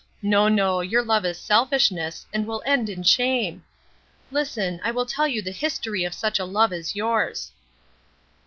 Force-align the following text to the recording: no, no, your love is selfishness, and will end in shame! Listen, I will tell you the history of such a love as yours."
no, 0.23 0.47
no, 0.47 0.79
your 0.81 1.03
love 1.03 1.23
is 1.25 1.37
selfishness, 1.37 2.25
and 2.33 2.47
will 2.47 2.63
end 2.65 2.89
in 2.89 3.03
shame! 3.03 3.63
Listen, 4.31 4.81
I 4.83 4.89
will 4.89 5.05
tell 5.05 5.27
you 5.27 5.43
the 5.43 5.51
history 5.51 6.05
of 6.05 6.15
such 6.15 6.39
a 6.39 6.43
love 6.45 6.73
as 6.73 6.95
yours." 6.95 7.51